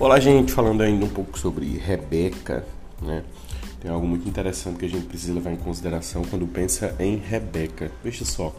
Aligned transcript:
Olá, 0.00 0.18
gente, 0.18 0.52
falando 0.52 0.82
ainda 0.82 1.04
um 1.04 1.08
pouco 1.08 1.38
sobre 1.38 1.78
Rebeca, 1.78 2.66
né? 3.00 3.22
Tem 3.80 3.88
algo 3.88 4.04
muito 4.04 4.28
interessante 4.28 4.76
que 4.76 4.86
a 4.86 4.88
gente 4.88 5.06
precisa 5.06 5.32
levar 5.32 5.52
em 5.52 5.56
consideração 5.56 6.24
quando 6.24 6.44
pensa 6.48 6.96
em 6.98 7.16
Rebeca. 7.16 7.92
Veja 8.02 8.24
só, 8.24 8.52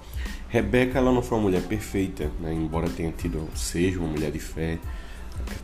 Rebeca 0.48 0.98
ela 0.98 1.12
não 1.12 1.22
foi 1.22 1.38
uma 1.38 1.44
mulher 1.44 1.62
perfeita, 1.64 2.32
né? 2.40 2.54
embora 2.54 2.88
tenha 2.90 3.12
tido 3.12 3.50
seja 3.54 4.00
uma 4.00 4.08
mulher 4.08 4.32
de 4.32 4.40
fé, 4.40 4.80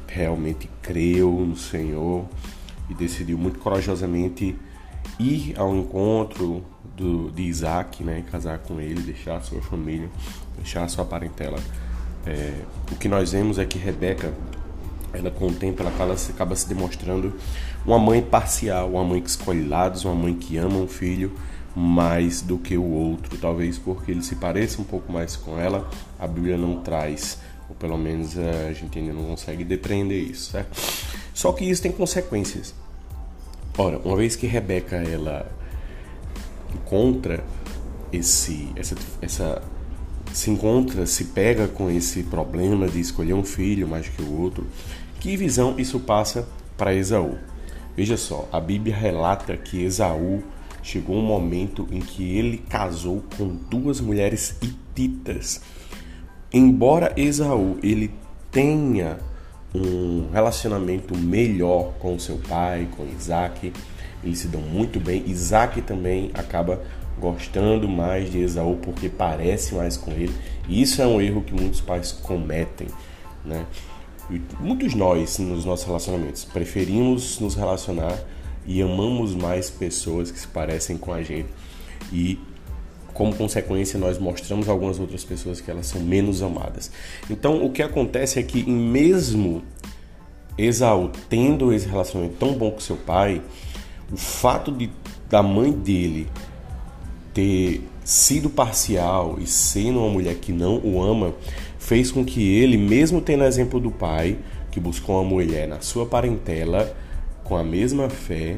realmente 0.07 0.69
creu 0.81 1.31
no 1.31 1.55
Senhor 1.55 2.25
e 2.89 2.93
decidiu 2.93 3.37
muito 3.37 3.57
corajosamente 3.57 4.53
ir 5.17 5.53
ao 5.57 5.73
encontro 5.73 6.65
do, 6.97 7.31
de 7.31 7.43
Isaac, 7.43 8.03
né? 8.03 8.25
casar 8.29 8.59
com 8.59 8.81
ele, 8.81 9.01
deixar 9.01 9.37
a 9.37 9.41
sua 9.41 9.61
família, 9.61 10.09
deixar 10.57 10.83
a 10.83 10.89
sua 10.89 11.05
parentela. 11.05 11.59
É, 12.25 12.53
o 12.91 12.95
que 12.97 13.07
nós 13.07 13.31
vemos 13.31 13.57
é 13.57 13.65
que 13.65 13.79
Rebeca 13.79 14.33
ela 15.13 15.29
com 15.29 15.47
o 15.47 15.53
tempo 15.53 15.81
ela 15.81 15.91
acaba, 15.91 16.55
se 16.55 16.67
demonstrando 16.67 17.33
uma 17.85 17.99
mãe 17.99 18.21
parcial, 18.21 18.91
uma 18.91 19.03
mãe 19.03 19.21
que 19.21 19.29
escolhe 19.29 19.67
lados, 19.67 20.05
uma 20.05 20.15
mãe 20.15 20.33
que 20.33 20.57
ama 20.57 20.77
um 20.77 20.87
filho 20.87 21.31
mais 21.75 22.41
do 22.41 22.57
que 22.57 22.77
o 22.77 22.83
outro, 22.83 23.37
talvez 23.37 23.77
porque 23.77 24.11
ele 24.11 24.23
se 24.23 24.35
pareça 24.35 24.81
um 24.81 24.83
pouco 24.83 25.11
mais 25.11 25.35
com 25.35 25.57
ela, 25.59 25.89
a 26.19 26.27
Bíblia 26.27 26.57
não 26.57 26.81
traz, 26.81 27.37
ou 27.69 27.75
pelo 27.75 27.97
menos 27.97 28.37
eh, 28.37 28.67
a 28.69 28.73
gente 28.73 28.99
ainda 28.99 29.13
não 29.13 29.23
consegue 29.23 29.63
depreender 29.63 30.21
isso, 30.21 30.51
certo? 30.51 30.77
Só 31.33 31.53
que 31.53 31.63
isso 31.63 31.81
tem 31.81 31.91
consequências. 31.91 32.73
Ora, 33.77 33.99
uma 34.03 34.17
vez 34.17 34.35
que 34.35 34.45
Rebeca 34.47 34.97
ela 34.97 35.49
encontra 36.75 37.43
esse 38.11 38.69
essa, 38.75 38.95
essa 39.21 39.61
se 40.33 40.49
encontra, 40.49 41.05
se 41.05 41.25
pega 41.25 41.67
com 41.67 41.89
esse 41.89 42.23
problema 42.23 42.87
de 42.87 42.99
escolher 42.99 43.33
um 43.33 43.43
filho 43.43 43.87
mais 43.87 44.07
que 44.07 44.21
o 44.21 44.41
outro, 44.41 44.65
que 45.19 45.35
visão 45.37 45.75
isso 45.77 45.99
passa 45.99 46.47
para 46.77 46.93
Esaú? 46.93 47.37
Veja 47.95 48.17
só, 48.17 48.47
a 48.51 48.59
Bíblia 48.59 48.95
relata 48.95 49.55
que 49.57 49.83
Esaú 49.83 50.41
chegou 50.81 51.17
um 51.17 51.25
momento 51.25 51.87
em 51.91 51.99
que 51.99 52.37
ele 52.37 52.57
casou 52.57 53.23
com 53.37 53.47
duas 53.69 53.99
mulheres 54.01 54.55
hititas. 54.61 55.61
Embora 56.51 57.13
Esaú 57.15 57.77
ele 57.83 58.11
tenha 58.51 59.19
um 59.73 60.29
relacionamento 60.31 61.17
melhor 61.17 61.93
com 61.99 62.19
seu 62.19 62.37
pai, 62.37 62.87
com 62.95 63.05
Isaac, 63.05 63.71
eles 64.23 64.39
se 64.39 64.47
dão 64.47 64.61
muito 64.61 64.99
bem. 64.99 65.23
Isaac 65.27 65.81
também 65.81 66.29
acaba 66.33 66.81
gostando 67.19 67.87
mais 67.87 68.31
de 68.31 68.39
Esaú 68.39 68.77
porque 68.81 69.09
parece 69.09 69.75
mais 69.75 69.97
com 69.97 70.11
ele. 70.11 70.33
E 70.67 70.81
isso 70.81 71.01
é 71.01 71.07
um 71.07 71.21
erro 71.21 71.41
que 71.41 71.53
muitos 71.53 71.81
pais 71.81 72.11
cometem, 72.11 72.87
né? 73.45 73.65
E 74.29 74.41
muitos 74.59 74.93
nós, 74.93 75.37
nos 75.39 75.65
nossos 75.65 75.85
relacionamentos, 75.85 76.45
preferimos 76.45 77.39
nos 77.39 77.55
relacionar 77.55 78.17
e 78.65 78.81
amamos 78.81 79.35
mais 79.35 79.69
pessoas 79.69 80.31
que 80.31 80.39
se 80.39 80.47
parecem 80.47 80.97
com 80.97 81.11
a 81.11 81.21
gente. 81.21 81.49
E 82.11 82.39
como 83.13 83.35
consequência, 83.35 83.99
nós 83.99 84.17
mostramos 84.17 84.69
algumas 84.69 84.99
outras 84.99 85.23
pessoas 85.23 85.59
que 85.59 85.69
elas 85.69 85.87
são 85.87 86.01
menos 86.01 86.41
amadas. 86.41 86.91
Então, 87.29 87.63
o 87.63 87.71
que 87.71 87.83
acontece 87.83 88.39
é 88.39 88.43
que, 88.43 88.63
mesmo 88.63 89.63
Esaú 90.57 91.11
tendo 91.29 91.73
esse 91.73 91.87
relacionamento 91.87 92.35
tão 92.37 92.53
bom 92.53 92.71
com 92.71 92.79
seu 92.79 92.97
pai, 92.97 93.41
o 94.11 94.17
fato 94.17 94.71
de 94.71 94.89
da 95.29 95.41
mãe 95.41 95.71
dele 95.71 96.27
ter 97.33 97.87
sido 98.03 98.49
parcial 98.49 99.37
e 99.39 99.47
sendo 99.47 99.99
uma 99.99 100.09
mulher 100.09 100.35
que 100.35 100.51
não 100.51 100.77
o 100.79 101.01
ama, 101.01 101.33
fez 101.79 102.11
com 102.11 102.25
que 102.25 102.53
ele, 102.55 102.77
mesmo 102.77 103.21
tendo 103.21 103.45
exemplo 103.45 103.79
do 103.79 103.89
pai, 103.89 104.37
que 104.69 104.79
buscou 104.79 105.15
uma 105.15 105.29
mulher 105.29 105.67
na 105.69 105.79
sua 105.79 106.05
parentela 106.05 106.93
com 107.45 107.55
a 107.55 107.63
mesma 107.63 108.09
fé, 108.09 108.57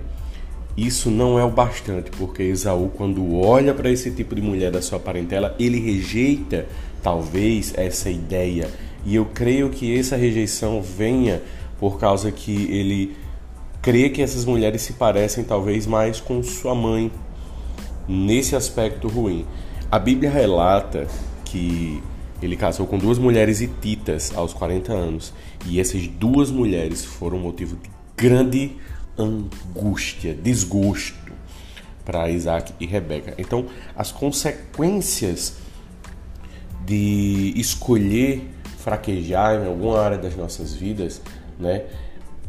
isso 0.76 1.12
não 1.12 1.38
é 1.38 1.44
o 1.44 1.50
bastante, 1.50 2.10
porque 2.12 2.42
Esaú, 2.44 2.90
quando 2.90 3.36
olha 3.36 3.74
para 3.74 3.92
esse 3.92 4.10
tipo 4.12 4.34
de 4.34 4.42
mulher 4.42 4.72
da 4.72 4.82
sua 4.82 5.00
parentela, 5.00 5.56
ele 5.60 5.80
rejeita 5.80 6.66
talvez 7.02 7.74
essa 7.78 8.10
ideia. 8.10 8.70
E 9.06 9.16
eu 9.16 9.26
creio 9.26 9.70
que 9.70 9.98
essa 9.98 10.16
rejeição 10.16 10.82
venha 10.82 11.42
por 11.80 12.00
causa 12.00 12.32
que 12.32 12.72
ele 12.72 13.16
crê 13.82 14.10
que 14.10 14.22
essas 14.22 14.46
mulheres 14.46 14.82
se 14.82 14.94
parecem 14.94 15.44
talvez 15.44 15.86
mais 15.86 16.20
com 16.20 16.42
sua 16.42 16.74
mãe, 16.74 17.12
nesse 18.08 18.56
aspecto 18.56 19.08
ruim. 19.08 19.46
A 19.92 20.00
Bíblia 20.00 20.32
relata 20.32 21.08
que 21.46 22.02
ele 22.42 22.56
casou 22.56 22.88
com 22.88 22.98
duas 22.98 23.20
mulheres 23.20 23.62
hititas 23.62 24.32
aos 24.36 24.54
40 24.54 24.92
anos, 24.92 25.34
e 25.68 25.80
essas 25.80 26.08
duas 26.08 26.50
mulheres 26.50 27.06
foram 27.06 27.38
motivo 27.38 27.76
de 27.76 27.90
grande 28.18 28.72
angústia, 29.18 30.34
desgosto 30.34 31.32
para 32.04 32.30
Isaac 32.30 32.74
e 32.80 32.86
Rebeca. 32.86 33.34
Então, 33.38 33.68
as 33.96 34.12
consequências 34.12 35.56
de 36.86 37.54
escolher 37.56 38.50
fraquejar 38.78 39.56
em 39.56 39.68
alguma 39.68 40.00
área 40.00 40.18
das 40.18 40.36
nossas 40.36 40.74
vidas, 40.74 41.22
né, 41.58 41.86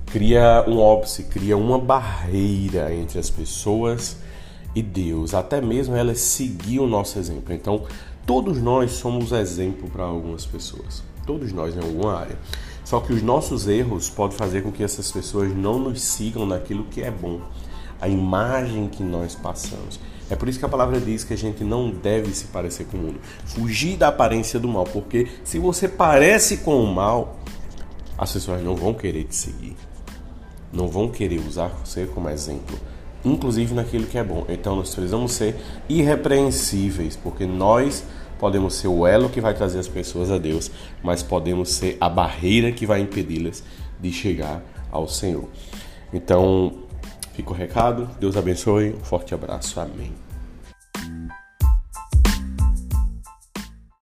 cria 0.06 0.64
um 0.66 0.78
óbice, 0.78 1.24
cria 1.24 1.56
uma 1.56 1.78
barreira 1.78 2.92
entre 2.94 3.18
as 3.18 3.30
pessoas 3.30 4.16
e 4.74 4.82
Deus, 4.82 5.34
até 5.34 5.60
mesmo 5.60 5.94
elas 5.94 6.18
seguir 6.18 6.80
o 6.80 6.86
nosso 6.86 7.18
exemplo. 7.18 7.54
Então, 7.54 7.84
todos 8.26 8.60
nós 8.60 8.92
somos 8.92 9.30
exemplo 9.30 9.88
para 9.88 10.02
algumas 10.02 10.44
pessoas, 10.44 11.02
todos 11.24 11.52
nós 11.52 11.76
em 11.76 11.80
alguma 11.80 12.18
área. 12.18 12.36
Só 12.84 13.00
que 13.00 13.12
os 13.12 13.22
nossos 13.22 13.66
erros 13.66 14.10
podem 14.10 14.36
fazer 14.36 14.62
com 14.62 14.70
que 14.70 14.84
essas 14.84 15.10
pessoas 15.10 15.54
não 15.54 15.78
nos 15.78 16.02
sigam 16.02 16.44
naquilo 16.44 16.84
que 16.84 17.02
é 17.02 17.10
bom, 17.10 17.40
a 18.00 18.08
imagem 18.08 18.88
que 18.88 19.02
nós 19.02 19.34
passamos. 19.34 19.98
É 20.30 20.36
por 20.36 20.48
isso 20.48 20.58
que 20.58 20.64
a 20.64 20.68
palavra 20.68 21.00
diz 21.00 21.24
que 21.24 21.34
a 21.34 21.36
gente 21.36 21.64
não 21.64 21.90
deve 21.90 22.34
se 22.34 22.46
parecer 22.46 22.86
com 22.86 22.96
o 22.96 23.00
mundo, 23.00 23.20
fugir 23.44 23.96
da 23.96 24.08
aparência 24.08 24.60
do 24.60 24.68
mal, 24.68 24.84
porque 24.84 25.28
se 25.42 25.58
você 25.58 25.88
parece 25.88 26.58
com 26.58 26.82
o 26.82 26.94
mal, 26.94 27.38
as 28.16 28.32
pessoas 28.32 28.62
não 28.62 28.76
vão 28.76 28.94
querer 28.94 29.24
te 29.24 29.34
seguir, 29.34 29.76
não 30.72 30.88
vão 30.88 31.08
querer 31.08 31.40
usar 31.40 31.68
você 31.84 32.06
como 32.06 32.28
exemplo 32.28 32.78
inclusive 33.24 33.74
naquilo 33.74 34.06
que 34.06 34.18
é 34.18 34.24
bom. 34.24 34.44
Então 34.48 34.76
nós 34.76 34.94
precisamos 34.94 35.32
ser 35.32 35.56
irrepreensíveis, 35.88 37.16
porque 37.16 37.46
nós 37.46 38.04
podemos 38.38 38.74
ser 38.74 38.88
o 38.88 39.06
elo 39.06 39.28
que 39.28 39.40
vai 39.40 39.54
trazer 39.54 39.78
as 39.78 39.88
pessoas 39.88 40.30
a 40.30 40.38
Deus, 40.38 40.70
mas 41.02 41.22
podemos 41.22 41.70
ser 41.70 41.96
a 42.00 42.08
barreira 42.08 42.72
que 42.72 42.86
vai 42.86 43.00
impedi-las 43.00 43.62
de 44.00 44.12
chegar 44.12 44.62
ao 44.90 45.08
Senhor. 45.08 45.48
Então, 46.12 46.72
fica 47.32 47.50
o 47.50 47.54
recado, 47.54 48.08
Deus 48.20 48.36
abençoe, 48.36 48.94
um 48.94 49.04
forte 49.04 49.34
abraço, 49.34 49.80
amém. 49.80 50.12